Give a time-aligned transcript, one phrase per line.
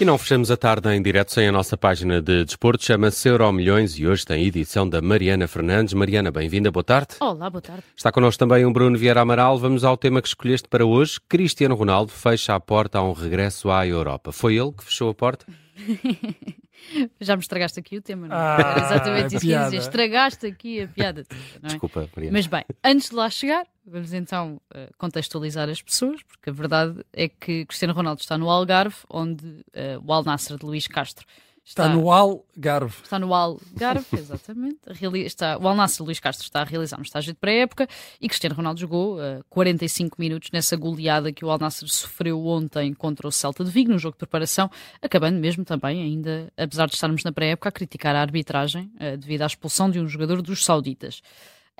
[0.00, 3.52] E não fechamos a tarde em direto sem a nossa página de desporto, chama-se Euro
[3.52, 5.92] Milhões e hoje tem edição da Mariana Fernandes.
[5.92, 7.16] Mariana, bem-vinda, boa tarde.
[7.20, 7.82] Olá, boa tarde.
[7.94, 9.58] Está connosco também o Bruno Vieira Amaral.
[9.58, 11.20] Vamos ao tema que escolheste para hoje.
[11.28, 14.32] Cristiano Ronaldo fecha a porta a um regresso à Europa.
[14.32, 15.44] Foi ele que fechou a porta?
[17.20, 18.38] Já me estragaste aqui o tema, não é?
[18.38, 19.76] Ah, Era exatamente isso que ia dizer.
[19.78, 21.24] Estragaste aqui a piada.
[21.24, 21.72] toda, Não é?
[21.72, 22.36] Desculpa, Mariana.
[22.38, 27.04] Mas bem, antes de lá chegar, vamos então eh, contextualizar as pessoas, porque a verdade
[27.12, 31.26] é que Cristiano Ronaldo está no Algarve, onde eh, o Al Nassr de Luís Castro
[31.70, 32.96] Está no Algarve.
[33.04, 34.80] Está no Algarve, exatamente.
[35.24, 37.86] Está, o Al Nassr Luís Castro está a realizar um estágio de pré-época
[38.20, 42.92] e Cristiano Ronaldo jogou eh, 45 minutos nessa goleada que o Al Nassr sofreu ontem
[42.92, 44.68] contra o Celta de Vigo, no jogo de preparação,
[45.00, 49.42] acabando mesmo também, ainda, apesar de estarmos na pré-época, a criticar a arbitragem eh, devido
[49.42, 51.22] à expulsão de um jogador dos sauditas.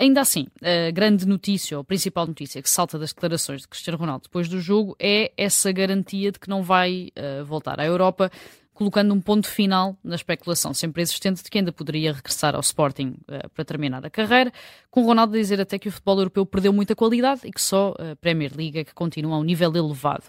[0.00, 3.98] Ainda assim, a grande notícia, ou a principal notícia que salta das declarações de Cristiano
[3.98, 8.30] Ronaldo depois do jogo é essa garantia de que não vai eh, voltar à Europa,
[8.80, 13.14] colocando um ponto final na especulação sempre existente de que ainda poderia regressar ao Sporting
[13.28, 14.50] eh, para terminar a carreira,
[14.90, 17.94] com Ronaldo a dizer até que o futebol europeu perdeu muita qualidade e que só
[17.98, 20.24] a Premier League é que continua a um nível elevado.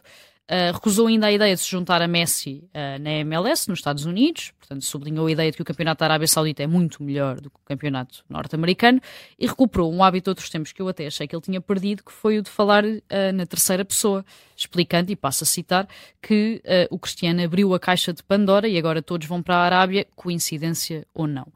[0.52, 4.03] Uh, recusou ainda a ideia de se juntar a Messi uh, na MLS, nos Estados
[4.03, 7.39] Unidos, portanto, sublinhou a ideia de que o campeonato da Arábia Saudita é muito melhor
[7.39, 8.99] do que o campeonato norte-americano
[9.39, 12.03] e recuperou um hábito de outros tempos que eu até achei que ele tinha perdido,
[12.03, 12.99] que foi o de falar uh,
[13.33, 14.25] na terceira pessoa,
[14.57, 15.88] explicando, e passo a citar,
[16.22, 20.05] que o Cristiano abriu a caixa de Pandora e agora todos vão para a Arábia,
[20.16, 21.47] coincidência ou não.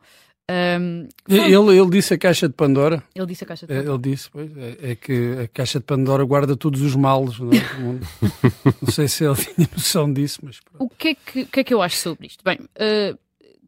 [0.49, 3.03] Um, Ele, ele disse a caixa de Pandora.
[3.15, 3.95] ele disse a caixa de É, Pandora.
[3.95, 7.39] Ele disse, pois, é, é que a caixa de Pandora guarda todos os males.
[7.39, 7.55] Não, é?
[8.81, 10.83] Não- sei se ele tinha noção disso, mas pronto.
[10.83, 12.43] O que é que, que é que eu acho sobre isto?
[12.43, 13.15] Bem, eh,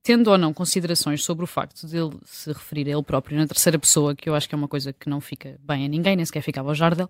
[0.04, 3.48] tendo ou não considerações sobre o facto de ele se referir a ele próprio na
[3.48, 6.16] terceira pessoa, que eu acho que é uma coisa que não fica bem a ninguém,
[6.16, 7.10] nem sequer ficava ao Jardel,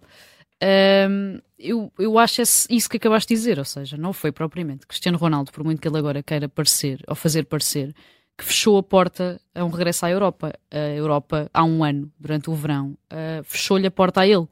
[0.61, 4.87] ehm, eu, eu acho esse- isso que acabaste de dizer, ou seja, não foi propriamente
[4.87, 7.93] Cristiano Ronaldo, por muito que ele agora queira parecer, ou fazer parecer,
[8.37, 10.53] que fechou a porta a um regresso à Europa.
[10.69, 14.47] A Europa, há um ano, durante o verão, eh, fechou-lhe a porta a ele.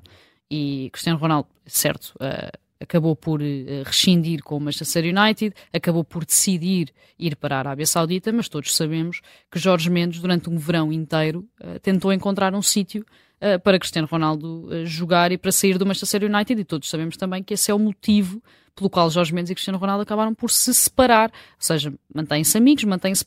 [0.50, 6.26] E Cristiano Ronaldo, certo, eh, acabou por eh, rescindir com o Manchester United, acabou por
[6.26, 9.22] decidir ir para a Arábia Saudita, mas todos sabemos
[9.52, 11.48] que Jorge Mendes, durante um verão inteiro,
[11.82, 13.06] tentou encontrar um sítio
[13.40, 17.18] eh, para Cristiano Ronaldo eh, jogar e para sair do Manchester United, e todos sabemos
[17.18, 18.42] também que esse é o motivo
[18.76, 21.30] pelo qual Jorge Mendes e Cristiano Ronaldo acabaram por se separar.
[21.30, 23.24] Ou seja, mantêm-se amigos, mantêm-se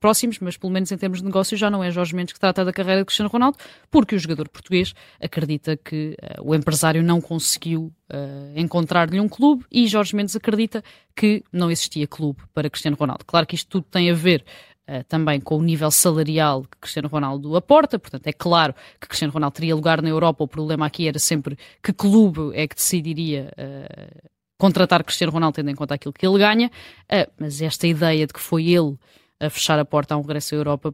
[0.00, 2.64] próximos, mas pelo menos em termos de negócio já não é Jorge Mendes que trata
[2.64, 3.56] da carreira de Cristiano Ronaldo,
[3.90, 9.64] porque o jogador português acredita que eh, o empresário não conseguiu eh, encontrar-lhe um clube
[9.70, 10.82] e Jorge Mendes acredita
[11.14, 13.24] que não existia clube para Cristiano Ronaldo.
[13.24, 14.44] Claro que isto tudo tem a ver
[14.90, 19.34] eh, também com o nível salarial que Cristiano Ronaldo aporta, portanto é claro que Cristiano
[19.34, 23.52] Ronaldo teria lugar na Europa, o problema aqui era sempre que clube é que decidiria
[23.58, 24.08] eh,
[24.56, 26.70] contratar Cristiano Ronaldo tendo em conta aquilo que ele ganha,
[27.06, 28.96] eh, mas esta ideia de que foi ele
[29.40, 30.92] a fechar a porta a um regresso à Europa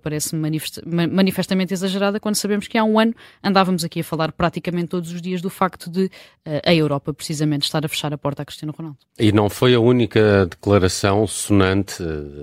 [0.86, 5.10] ma- manifestamente exagerada quando sabemos que há um ano andávamos aqui a falar praticamente todos
[5.12, 6.10] os dias do facto de
[6.44, 8.98] eh, a Europa precisamente estar a fechar a porta a Cristiano Ronaldo.
[9.18, 12.02] E não foi a única declaração sonante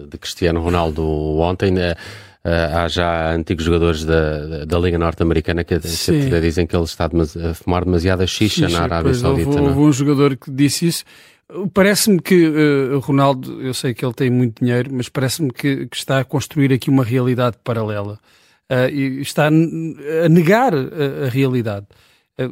[0.09, 1.03] de Cristiano Ronaldo
[1.39, 1.77] ontem.
[1.77, 1.95] eh,
[2.43, 7.05] eh, Há já antigos jogadores da, da- Liga Norte-Americana que, que dizem que ele está
[7.05, 9.49] a fumar demasiada xixa, Xixa, na Arábia pois, Saudita.
[9.49, 9.69] Houve, não é?
[9.69, 11.03] houve um jogador que disse isso.
[11.73, 15.87] Parece-me que eh, o Ronaldo, eu sei que ele tem muito dinheiro, mas parece-me que,
[15.87, 18.19] que está a construir aqui uma realidade paralela.
[18.69, 19.95] Ah, e está a n-
[20.25, 21.85] a negar a, realidade.
[22.37, 22.49] Ah,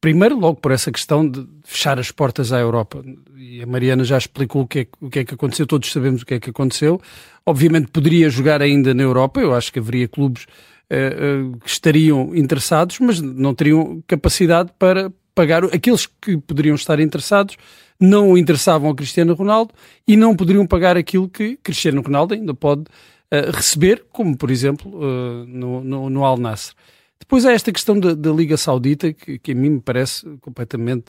[0.00, 3.02] primeiro, logo por essa questão de fechar as portas à Europa.
[3.36, 6.22] E a Mariana já explicou o que, é, o que é que aconteceu, todos sabemos
[6.22, 7.00] o que é que aconteceu.
[7.44, 10.46] Obviamente poderia jogar ainda na Europa, eu acho que haveria clubes
[10.88, 15.64] eh, eh, que estariam interessados, mas não teriam capacidade para pagar.
[15.64, 17.56] Aqueles que poderiam estar interessados
[18.00, 19.72] não interessavam ao Cristiano Ronaldo
[20.06, 22.84] e não poderiam pagar aquilo que Cristiano Ronaldo ainda pode
[23.30, 26.74] eh, receber, como por exemplo eh, no, no, no Al Nassr.
[27.18, 31.06] Depois há esta questão da, da Liga Saudita, que, que a mim me parece completamente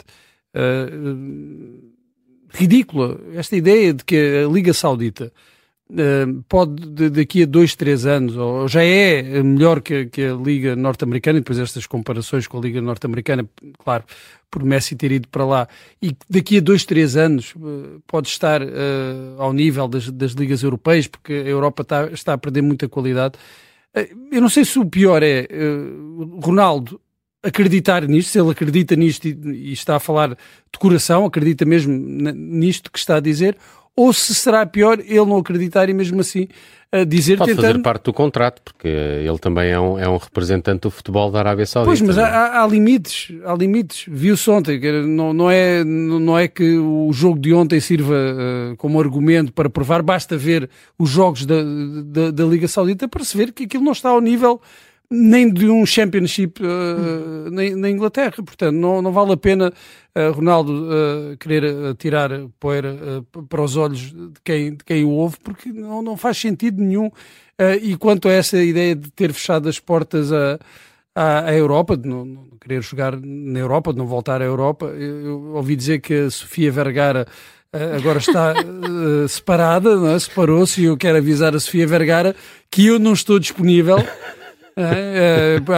[0.54, 0.90] eh,
[2.50, 3.20] ridícula.
[3.34, 5.32] Esta ideia de que a Liga Saudita
[6.50, 10.76] pode, de- daqui a dois, três anos, ou já é melhor que, que a Liga
[10.76, 13.48] Norte-Americana, e depois estas comparações com a Liga Norte-Americana,
[13.84, 14.04] claro,
[14.52, 15.68] por Messi ter ido para lá,
[16.02, 18.68] e daqui a dois, três anos eh, pode estar eh,
[19.38, 23.36] ao nível das, das ligas europeias, porque a Europa está, está a perder muita qualidade.
[23.94, 25.78] Eh, Eu não sei se o pior é eh,
[26.18, 27.00] o Ronaldo
[27.44, 29.38] acreditar nisto, se ele acredita nisto e,
[29.70, 33.58] e está a falar de coração, acredita mesmo nisto que está a dizer,
[33.98, 36.48] ou se será pior ele não acreditar e mesmo assim
[36.90, 37.68] a dizer Pode tentando...
[37.68, 41.40] fazer parte do contrato, porque ele também é um, é um representante do futebol da
[41.40, 41.90] Arábia Saudita.
[41.90, 42.22] Pois, mas é?
[42.22, 44.06] há, há, limites, há limites.
[44.08, 48.78] Viu-se ontem, que não, não, é, não é que o jogo de ontem sirva uh,
[48.78, 51.62] como argumento para provar, basta ver os jogos da,
[52.06, 54.62] da, da Liga Saudita para se ver que aquilo não está ao nível
[55.10, 58.44] nem de um Championship uh, na, na, Inglaterra.
[58.44, 59.72] Portanto, não, não vale a pena
[60.16, 65.38] uh, Ronaldo uh, querer tirar poeira para os olhos de quem, de quem o ouve,
[65.42, 67.10] porque não, não faz sentido nenhum.
[67.82, 70.60] e quanto a essa ideia de ter fechado as portas a,
[71.16, 75.26] à, Europa, de não, não, querer jogar na Europa, de não voltar à Europa, eu,
[75.26, 77.26] eu ouvi dizer que a Sofia Vergara
[77.96, 80.20] agora está uh, separada, é?
[80.20, 82.36] separou-se, e eu quero avisar a Sofia Vergara
[82.70, 83.98] que eu não estou disponível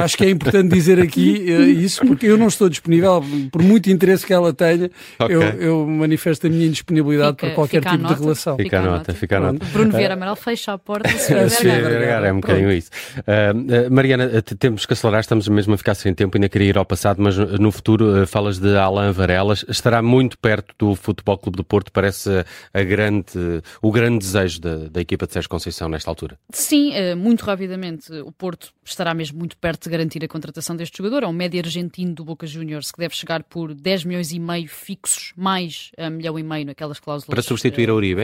[0.04, 3.90] acho que é importante dizer aqui é, isso, porque eu não estou disponível, por muito
[3.90, 5.36] interesse que ela tenha, okay.
[5.36, 8.58] eu, eu, manifesto a minha indisponibilidade fica, para qualquer tipo de relação.
[8.58, 9.66] Fica, fica a nota, fica a nota.
[9.72, 11.10] Bruno Vieira Amaral fecha a porta.
[11.10, 12.90] Sofia Vergara, é um bocadinho isso.
[13.20, 16.78] Uh, uh, Mariana, temos que acelerar, estamos mesmo a ficar sem tempo, ainda queria ir
[16.78, 21.38] ao passado, mas no futuro uh, falas de Alain Varelas, estará muito perto do Futebol
[21.38, 25.88] Clube do Porto, parece a grande, o grande desejo da, da equipa de Sérgio Conceição
[25.88, 26.38] nesta altura.
[26.52, 31.24] Sim, muito rapidamente o Porto estará mesmo muito perto de garantir a contratação deste jogador.
[31.24, 34.68] É um médio argentino do Boca Juniors que deve chegar por 10 milhões e meio
[34.68, 38.22] fixos, mais um milhão e meio naquelas cláusulas para substituir a Uribe?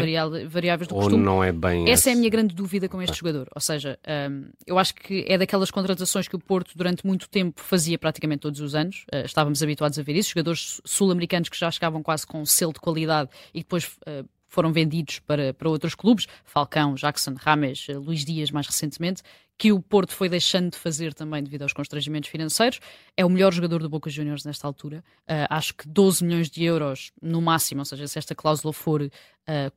[0.48, 1.24] variáveis do Ou costume.
[1.24, 2.10] não é bem Essa esse...
[2.10, 3.18] é a minha grande dúvida com este ah.
[3.18, 3.48] jogador.
[3.54, 3.98] Ou seja,
[4.30, 8.42] um, eu acho que é daquelas contratações que o Porto durante muito tempo fazia praticamente
[8.42, 9.06] todos os anos.
[9.14, 10.30] Uh, estávamos habituados a ver isso.
[10.30, 14.72] Jogadores sul-americanos que já chegavam quase com um selo de qualidade e depois uh, foram
[14.72, 19.22] vendidos para, para outros clubes, Falcão, Jackson, Rames, Luís Dias mais recentemente,
[19.58, 22.80] que o Porto foi deixando de fazer também devido aos constrangimentos financeiros.
[23.16, 25.04] É o melhor jogador do Boca Juniors nesta altura.
[25.22, 29.02] Uh, acho que 12 milhões de euros no máximo, ou seja, se esta cláusula for
[29.02, 29.10] uh,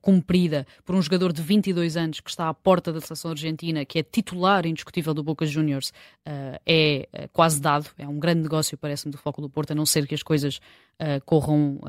[0.01, 3.99] cumprida por um jogador de 22 anos que está à porta da seleção argentina, que
[3.99, 5.93] é titular indiscutível do Boca Juniors,
[6.27, 7.89] uh, é quase dado.
[7.97, 10.59] É um grande negócio, parece-me, do foco do Porto, a não ser que as coisas
[11.25, 11.79] corram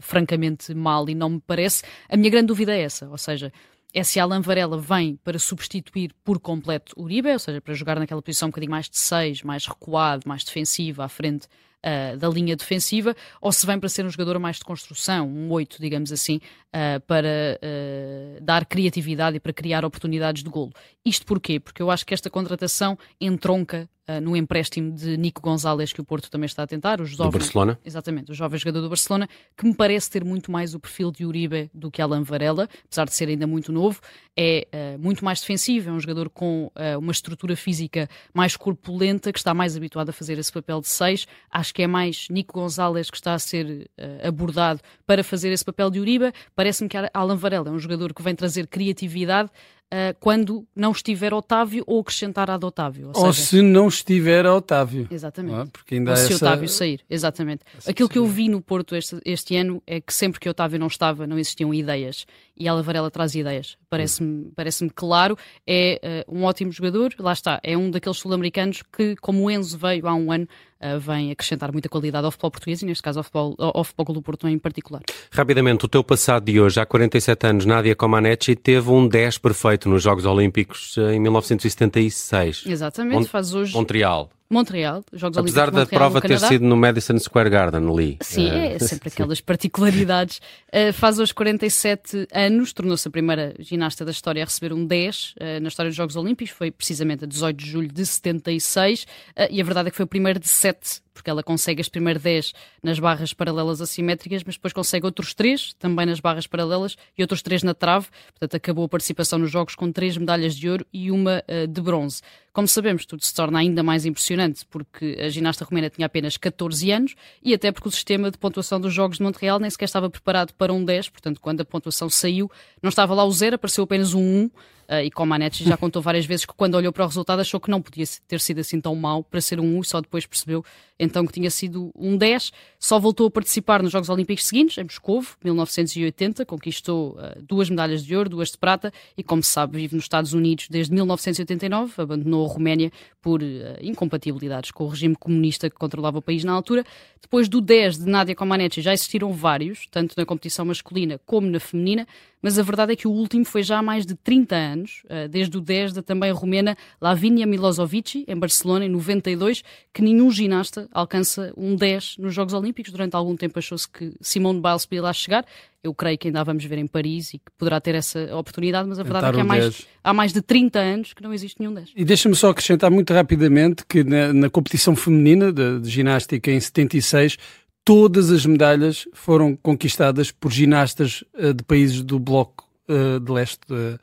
[0.00, 1.84] francamente mal e não me parece.
[2.08, 3.52] A minha grande dúvida é essa, ou seja,
[3.96, 8.20] é se Alan Varela vem para substituir por completo Uribe, ou seja, para jogar naquela
[8.20, 12.54] posição um bocadinho mais de 6, mais recuado, mais defensivo, à frente uh, da linha
[12.54, 16.36] defensiva, ou se vem para ser um jogador mais de construção, um 8, digamos assim,
[16.74, 20.74] uh, para uh, dar criatividade e para criar oportunidades de golo.
[21.02, 21.58] Isto porquê?
[21.58, 26.04] Porque eu acho que esta contratação entronca uh, no empréstimo de Nico Gonzalez, que o
[26.04, 27.00] Porto também está a tentar.
[27.00, 27.78] Os jovens, do Barcelona?
[27.84, 31.24] Exatamente, o jovem jogador do Barcelona, que me parece ter muito mais o perfil de
[31.24, 34.00] Uribe do que Alan Varela, apesar de ser ainda muito novo.
[34.36, 39.32] É uh, muito mais defensivo, é um jogador com uh, uma estrutura física mais corpulenta,
[39.32, 41.26] que está mais habituado a fazer esse papel de 6.
[41.50, 43.90] Acho que é mais Nico Gonzalez que está a ser
[44.22, 46.32] abordado para fazer esse papel de Uribe.
[46.54, 49.50] Parece-me que Alan Varela é um jogador que vem trazer criatividade
[49.92, 53.10] uh, quando não estiver Otávio ou acrescentar a de Otávio.
[53.14, 55.06] Ou, ou seja, se não estiver Otávio.
[55.10, 55.68] Exatamente.
[55.68, 55.70] É?
[55.70, 56.44] Porque ainda ou se essa...
[56.44, 57.62] Otávio sair, exatamente.
[57.76, 60.78] Essa Aquilo que eu vi no Porto este, este, ano é que sempre que Otávio
[60.78, 62.26] não estava, não existiam ideias.
[62.56, 63.76] E a Varela traz ideias.
[63.88, 65.36] Parece-me parece claro.
[65.66, 67.60] É uh, um ótimo jogador, lá está.
[67.62, 70.48] É um daqueles sul-americanos que, como o Enzo veio há um ano,
[70.80, 73.84] uh, vem acrescentar muita qualidade ao futebol português e, neste caso, ao futebol, ao, ao
[73.84, 75.02] futebol do Porto em particular.
[75.30, 79.88] Rapidamente, o teu passado de hoje, há 47 anos, Nádia Comaneci teve um 10 perfeito
[79.88, 82.64] nos Jogos Olímpicos eh, em 1976.
[82.66, 83.74] Exatamente, Mont faz hoje.
[83.74, 84.30] Montreal.
[84.48, 88.18] Montreal, Jogos Apesar Olímpicos da prova ter sido no Madison Square Garden ali.
[88.20, 90.40] Sim, é, é sempre aquelas particularidades.
[90.68, 95.34] Uh, faz hoje 47 anos, tornou-se a primeira ginasta da história a receber um 10
[95.34, 99.06] uh, na história dos Jogos Olímpicos, foi precisamente a 18 de julho de 76, uh,
[99.50, 102.22] e a verdade é que foi o primeiro de 7 porque ela consegue as primeiras
[102.22, 107.22] 10 nas barras paralelas assimétricas, mas depois consegue outros 3 também nas barras paralelas e
[107.22, 108.08] outros 3 na trave.
[108.32, 111.80] Portanto, acabou a participação nos Jogos com 3 medalhas de ouro e uma uh, de
[111.80, 112.20] bronze.
[112.52, 116.90] Como sabemos, tudo se torna ainda mais impressionante porque a ginasta romena tinha apenas 14
[116.90, 120.08] anos e até porque o sistema de pontuação dos Jogos de Montreal nem sequer estava
[120.08, 122.50] preparado para um 10, portanto, quando a pontuação saiu,
[122.82, 124.50] não estava lá o 0, apareceu apenas um 1.
[124.88, 127.70] Uh, e Comaneci já contou várias vezes que quando olhou para o resultado achou que
[127.70, 130.64] não podia ter sido assim tão mau para ser um 1 e só depois percebeu
[130.98, 132.52] então que tinha sido um 10.
[132.78, 138.04] Só voltou a participar nos Jogos Olímpicos seguintes, em Moscou, 1980, conquistou uh, duas medalhas
[138.04, 142.00] de ouro, duas de prata e, como se sabe, vive nos Estados Unidos desde 1989,
[142.00, 143.46] abandonou a Roménia por uh,
[143.80, 146.84] incompatibilidades com o regime comunista que controlava o país na altura.
[147.26, 151.58] Depois do 10 de Nadia Comaneci já existiram vários, tanto na competição masculina como na
[151.58, 152.06] feminina,
[152.40, 155.28] mas a verdade é que o último foi já há mais de 30 anos, uh,
[155.28, 160.88] desde o 10 da também romena Lavinia Milosevic, em Barcelona, em 92, que nenhum ginasta
[160.92, 162.92] alcança um 10 nos Jogos Olímpicos.
[162.92, 165.44] Durante algum tempo achou-se que Simone Biles podia lá chegar
[165.82, 168.88] eu creio que ainda a vamos ver em Paris e que poderá ter essa oportunidade,
[168.88, 171.60] mas a verdade é que há mais, há mais de 30 anos que não existe
[171.60, 171.92] nenhum 10.
[171.96, 176.60] E deixa-me só acrescentar muito rapidamente que na, na competição feminina de, de ginástica em
[176.60, 177.36] 76
[177.84, 183.60] todas as medalhas foram conquistadas por ginastas uh, de países do bloco uh, de leste,
[183.70, 183.98] uh,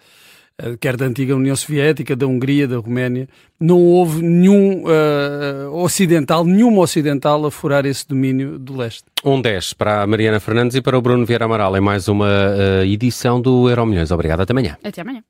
[0.79, 3.27] quer da antiga União Soviética, da Hungria, da Roménia.
[3.60, 4.83] Não houve nenhum
[5.72, 9.03] ocidental, nenhuma ocidental a furar esse domínio do leste.
[9.24, 12.29] Um 10 para a Mariana Fernandes e para o Bruno Vieira Amaral em mais uma
[12.86, 14.12] edição do Euro Milhões.
[14.12, 14.77] Obrigado, até amanhã.
[14.83, 15.24] Até amanhã.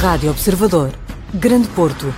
[0.00, 0.92] Rádio Observador.
[1.34, 2.14] Grande Porto